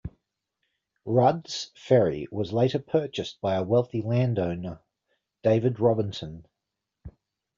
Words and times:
Rudd's 1.05 1.69
Ferry 1.75 2.27
was 2.31 2.51
later 2.51 2.79
purchased 2.79 3.39
by 3.39 3.53
a 3.53 3.61
wealthy 3.63 4.01
landowner, 4.01 4.79
David 5.43 5.79
Robinson. 5.79 6.47